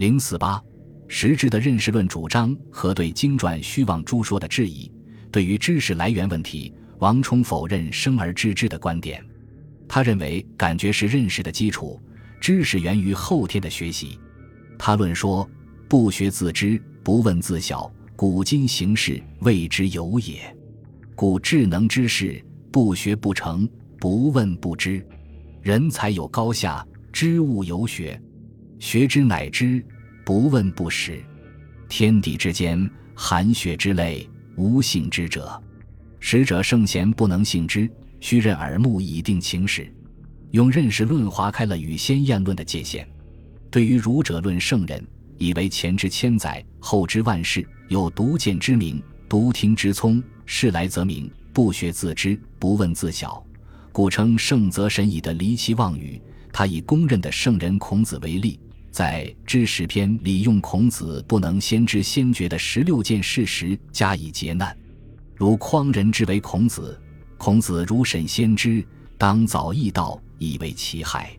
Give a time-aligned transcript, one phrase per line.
[0.00, 0.58] 零四八，
[1.08, 4.90] 实质的认识论主张和对经传虚妄诸说的质疑。
[5.30, 9.22] 对于知识来源问题，王充否认生而知之的观点。
[9.86, 12.00] 他认为感觉是认识的基础，
[12.40, 14.18] 知识源于后天的学习。
[14.78, 15.46] 他论说
[15.86, 17.92] ：“不学自知，不问自晓。
[18.16, 20.40] 古今行事，谓之有也。
[21.14, 22.42] 故智能之事，
[22.72, 25.06] 不学不成，不问不知。
[25.60, 26.82] 人才有高下，
[27.12, 28.18] 知物有学。”
[28.80, 29.84] 学之乃知，
[30.24, 31.22] 不问不识。
[31.86, 35.62] 天地之间，含血之类，无性之者。
[36.18, 37.88] 识者圣贤不能信之，
[38.20, 39.92] 须任耳目以定情始。
[40.52, 43.06] 用认识论划开了与先验论的界限。
[43.70, 45.06] 对于儒者论圣人，
[45.36, 53.44] 以为前之千载，后之万世，有独见之明，独听之聪，事来则明，不学自知，不问自晓，
[53.92, 56.18] 故称圣则神矣的离奇妄语。
[56.50, 58.58] 他以公认的圣人孔子为例。
[58.90, 64.76] 在《知识篇》里，用孔子不能先知先觉的十六件事实加以劫难，
[65.36, 67.00] 如匡人之为孔子，
[67.38, 68.84] 孔子如审先知，
[69.16, 71.38] 当早易道，以为其害；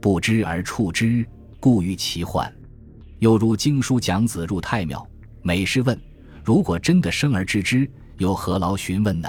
[0.00, 1.26] 不知而处之，
[1.58, 2.50] 故于其患。
[3.18, 5.04] 又如经书讲子入太庙，
[5.42, 5.98] 每事问：
[6.44, 9.28] 如果真的生而知之，又何劳询问呢？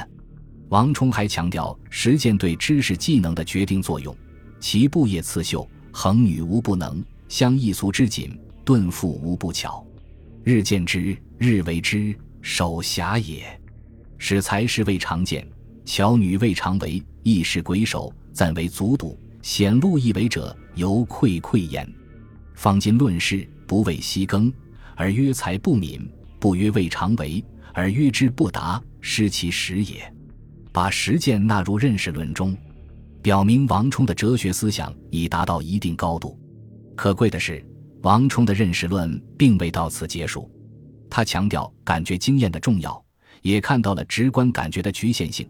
[0.70, 4.16] 王充还强调实践对知识技能的决定作用，
[4.60, 7.04] 其布叶刺绣，恒女无不能。
[7.28, 9.86] 相异俗之谨，顿复无不巧。
[10.44, 13.46] 日见之，日为之，守狭也。
[14.18, 15.46] 使才识未常见，
[15.86, 19.18] 巧女未常为，亦是鬼手，暂为足睹。
[19.42, 21.88] 显露亦为者，犹愧愧焉。
[22.56, 24.52] 方今论事，不为息更，
[24.96, 26.00] 而曰才不敏；
[26.40, 30.12] 不曰未常为，而曰之不达，失其实也。
[30.72, 32.58] 把实践纳入认识论中，
[33.22, 36.40] 表明王充的哲学思想已达到一定高度。
[36.96, 37.64] 可贵的是，
[38.02, 40.50] 王充的认识论并未到此结束。
[41.10, 43.04] 他强调感觉经验的重要，
[43.42, 45.48] 也看到了直观感觉的局限性，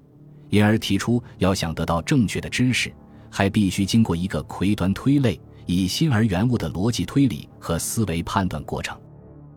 [0.50, 2.94] 因而提出要想得到正确的知识，
[3.30, 9.00] 还必须经过一个魁端推类、以心而圆物的逻辑推理和思维判断过程。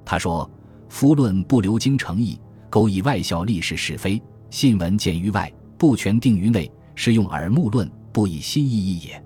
[0.04, 0.48] 他说
[0.88, 9.22] ：“夫论不留经诚意，苟以外效立是是非，信闻见于外，不全定于内，是用耳目论，不以心意义也。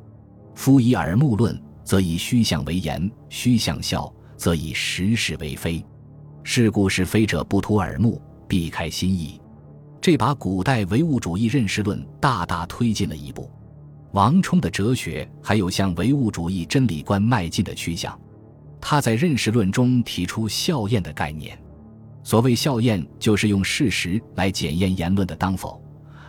[0.54, 1.60] 夫以耳目论。”
[1.92, 5.84] 则以虚象为言，虚象效，则以实事为非。
[6.42, 9.38] 是故是非者不图耳目，避开心意。
[10.00, 13.50] 这把古代唯物主义认识论大大推进了一步。
[14.12, 18.19] 王充的哲学还有向唯物主义真理观迈进的趋向。
[18.80, 21.62] 他在认识论中提出效验的概念。
[22.24, 25.78] 所谓效验，就是用事实来检验言论的当否。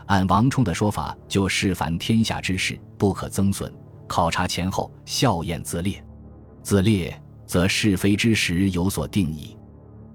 [0.07, 3.73] 按王充的说法，就是凡天下之事，不可增损。
[4.07, 6.03] 考察前后，效验自列，
[6.61, 9.57] 自列则是非之时有所定矣。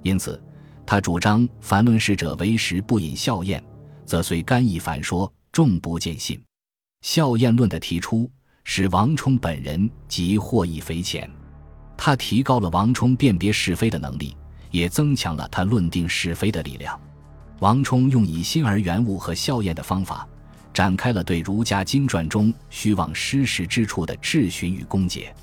[0.02, 0.40] 因此，
[0.86, 3.62] 他主张凡论事者为时不引效验，
[4.04, 6.40] 则虽干议反说，众不见信。
[7.02, 8.30] 效验论的提出，
[8.64, 11.28] 使王充本人即获益匪浅。
[11.96, 14.36] 他提高了王充辨别是非的能力，
[14.70, 16.98] 也增强了他论定是非的力量。
[17.60, 20.28] 王充用以心而圆物和效验的方法。
[20.78, 25.34] 展开了对儒家经传中虚妄失实之处的质询与攻解。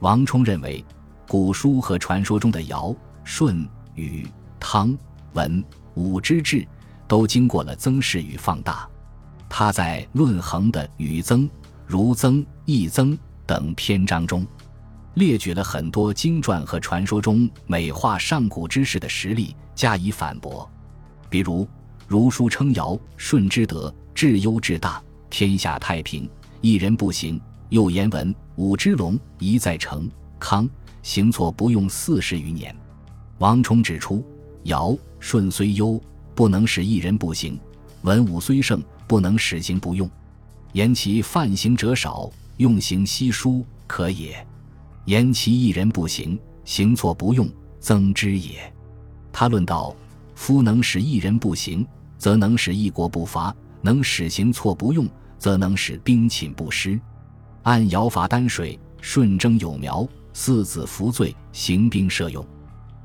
[0.00, 0.84] 王充认为，
[1.26, 4.28] 古书和传说中的尧、舜、禹、
[4.60, 4.94] 汤、
[5.32, 5.64] 文、
[5.94, 6.68] 武之治，
[7.08, 8.86] 都经过了增饰与放大。
[9.48, 11.48] 他在《论衡》的禹增、
[11.86, 13.16] 儒增、易增
[13.46, 14.46] 等篇章中，
[15.14, 20.70] 列举了很多经传和传说中美化上古之事的实例，加以反驳。
[21.30, 21.66] 比如，
[22.06, 23.90] 儒书称尧、舜之德。
[24.14, 26.28] 至优至大，天下太平，
[26.60, 27.40] 一人不行。
[27.70, 30.08] 又言文武之隆一在成
[30.38, 30.68] 康，
[31.02, 32.74] 行错不用四十余年。
[33.38, 34.24] 王充指出，
[34.64, 36.00] 尧舜虽优，
[36.36, 37.58] 不能使一人不行；
[38.02, 40.08] 文武虽盛，不能使行不用。
[40.72, 44.34] 言其犯行者少，用行稀疏，可也；
[45.06, 47.48] 言其一人不行，行错不用，
[47.80, 48.72] 增之也。
[49.32, 49.96] 他论道：
[50.36, 51.84] 夫能使一人不行，
[52.18, 53.52] 则能使一国不伐。
[53.84, 55.06] 能使行错不用，
[55.38, 56.98] 则能使兵寝不失。
[57.64, 62.42] 按尧法丹水，顺征有苗，四子服罪，行兵设用。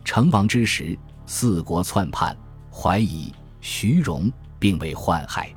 [0.06, 2.36] 成王之时，四国篡叛，
[2.72, 3.30] 怀疑、
[3.60, 5.54] 徐荣并为患害。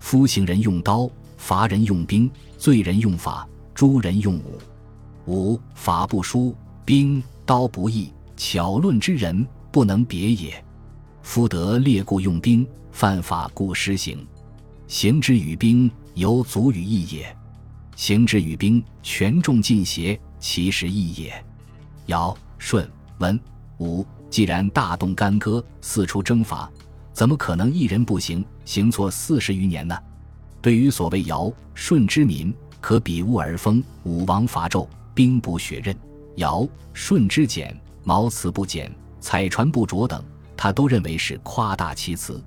[0.00, 2.28] 夫行人用刀，伐人用兵，
[2.58, 4.58] 罪人用法，诛人用武。
[5.26, 10.60] 五法不疏，兵刀不易，巧论之人不能别也。
[11.22, 14.26] 夫得列故用兵，犯法故施行。
[14.88, 17.24] 行之与兵，犹足与义也；
[17.96, 21.44] 行之与兵，权重尽邪，其实义也。
[22.06, 22.88] 尧、舜、
[23.18, 23.38] 文、
[23.78, 26.70] 武，既然大动干戈，四处征伐，
[27.12, 29.98] 怎么可能一人不行，行错四十余年呢？
[30.62, 35.92] 对于所谓尧、舜之民，可比物而封，武王伐纣，兵不血刃；
[36.36, 38.88] 尧、舜之简，毛瓷不简，
[39.20, 40.22] 彩船不着等，
[40.56, 42.40] 他都认为是夸大其词。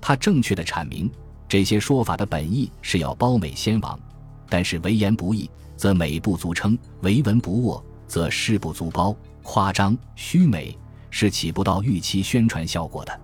[0.00, 1.10] 他正确的阐明
[1.52, 4.00] 这些说法的本意是要褒美先王，
[4.48, 9.14] 但是为言不义，则美不足称；为文不渥，则诗不足褒。
[9.42, 10.74] 夸张虚美
[11.10, 13.20] 是起不到预期宣传效果的。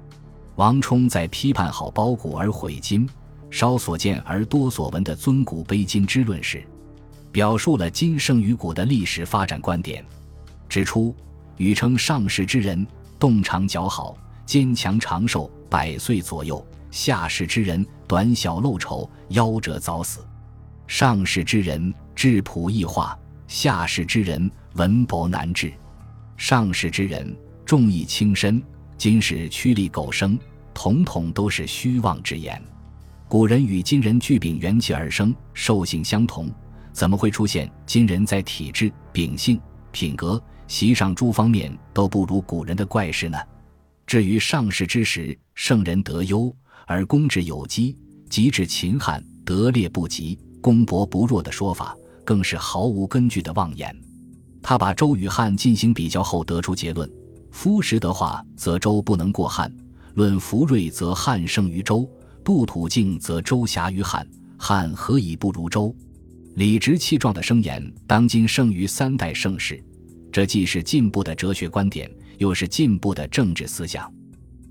[0.56, 3.08] 王充在批判好包古而毁今。
[3.50, 6.62] 少所见而多所闻的尊古卑今之论时，
[7.32, 10.04] 表述了今生于古的历史发展观点，
[10.69, 11.16] 指出
[11.56, 12.86] 禹称上世之人
[13.19, 14.14] 动长较好，
[14.44, 20.26] 坚强长寿百岁左右；下世之人短小露丑，夭折早死。
[20.87, 25.73] 上世之人质朴易化，下世之人文博难治。
[26.37, 27.37] 上世之人
[27.67, 28.62] 重义轻身，
[28.96, 30.38] 今世趋利苟生，
[30.73, 32.62] 统统都是虚妄之言。
[33.29, 36.50] 古人与今人俱秉元气而生，兽性相同，
[36.93, 39.61] 怎么会出现今人在体质、秉性、
[39.93, 43.38] 品格、习上诸方面都不如古人的怪事呢？
[44.06, 46.55] 至于上世之时，圣人得优
[46.88, 47.94] 而公治有机，
[48.31, 51.94] 及至秦汉德劣不及，公伯不弱的说法，
[52.25, 53.94] 更是毫无根据的妄言。
[54.62, 57.08] 他把周与汉进行比较后得出结论：
[57.50, 59.70] 夫实德化，则周不能过汉；
[60.14, 62.08] 论福瑞，则汉胜于周。
[62.43, 64.26] 度土境，则周瑕于汉，
[64.56, 65.94] 汉何以不如周？
[66.55, 69.79] 理直气壮的声言，当今胜于三代盛世，
[70.32, 74.11] 这既是进步的哲学观点，又是进步的政治思想。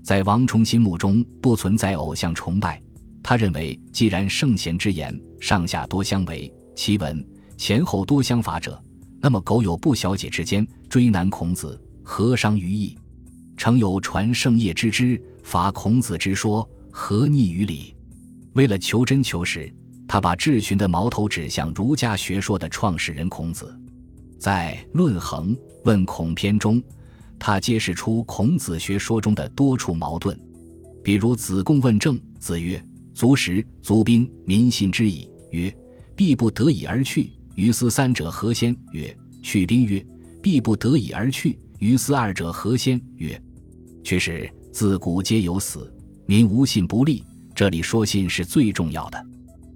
[0.08, 2.80] 在王充心目中，不存在偶像崇拜。
[3.22, 7.22] 他认为，既然圣贤之言上下多相违，其文
[7.58, 8.82] 前后多相法者，
[9.20, 12.96] 那么苟有不小解之间，追难孔子，何伤于义？
[13.54, 16.66] 诚有传圣业之之，伐孔子之说。
[16.90, 17.94] 何逆于理？
[18.54, 19.70] 为了求真求实，
[20.08, 23.78] 他把质询的矛头指向儒家学说的创始人孔子。
[24.40, 25.54] 在《论衡·
[25.84, 26.82] 问孔篇》中，
[27.38, 30.38] 他揭示出孔子学说中的多处矛盾。
[31.02, 32.82] 比如子贡问政，子曰
[33.14, 35.74] ：“足食，足兵，民信之矣。”曰
[36.14, 38.76] ：“必不得已而去。”于斯三者何先？
[38.92, 40.04] 曰：“去兵。”曰
[40.42, 43.00] ：“必不得已而去。”于斯二者何先？
[43.16, 43.40] 曰
[44.04, 45.92] ：“却是自古皆有死。”
[46.26, 47.24] 民无信不立，
[47.54, 49.26] 这里说信是最重要的。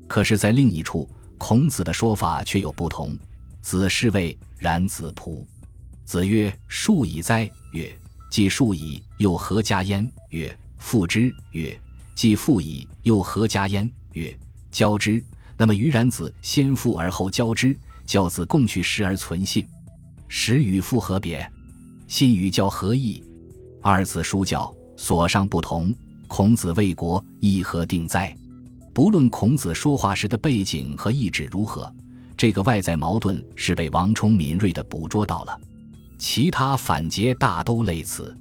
[0.06, 3.17] 可是，在另一处，孔子的说法却有不同。
[3.62, 5.43] 子是谓然，子仆。
[6.04, 7.90] 子曰：“数矣哉？”曰
[8.31, 11.78] ：“既数矣，又何加焉？”曰：“父之。”曰
[12.14, 14.37] ：“既父矣，又何加焉？”曰
[14.70, 15.22] ：“教之。”
[15.56, 19.64] 那么，于然子先父而后教之，教子共去时而存信，
[20.26, 21.49] 时与父何别？
[22.08, 23.22] 信与教何异？
[23.81, 25.94] 二子书教所上不同。
[26.26, 28.34] 孔子为国，亦何定哉？
[28.93, 31.94] 不论孔子说话时的背景和意志如何，
[32.37, 35.60] 这个外在矛盾是被王充敏锐地捕捉到了。
[36.23, 38.33] 其他反诘大都类似。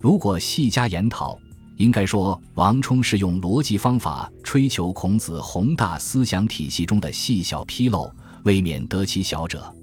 [0.00, 1.36] 如果细加研讨，
[1.76, 8.08] 应该说王充是用逻辑方法吹求孔子宏大思想体系中的细小纰漏，
[8.44, 9.74] 未免得其小者。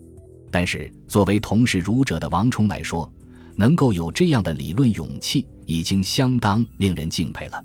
[0.49, 3.11] 但是作为同是儒者的王充来说，
[3.57, 7.61] 能够有这样的理论勇气，已经相当令人敬佩了。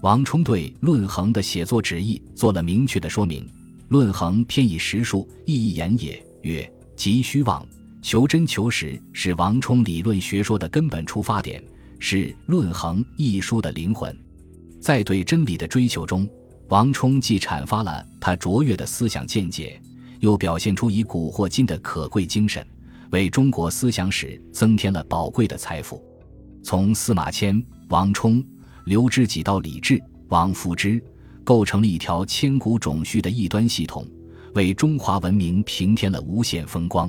[0.00, 3.46] 王充对《论衡》的写作旨意做了明确的说明：
[3.86, 6.20] 《论衡》偏以实数，意义言也。
[6.42, 7.64] 曰：急虚妄，
[8.02, 11.62] 求真求实，是王充理论学说的根本出发点，
[12.00, 12.16] 是
[12.46, 14.14] 《论衡》一书的灵魂。
[14.80, 16.28] 在对真理的追求中，
[16.68, 19.80] 王充既阐发了他卓越的思想见解，
[20.18, 22.66] 又表现出以古惑今的可贵精神。
[23.12, 26.02] 为中国思想史增添了宝贵的财富。
[26.64, 28.44] 从司马迁、王充、
[28.84, 31.00] 刘知几到李治、王夫之，
[31.44, 34.04] 构成了一条千古种序的异端系统，
[34.54, 37.08] 为中华文明平添了无限风光。